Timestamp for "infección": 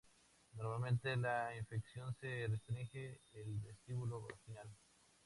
1.55-2.11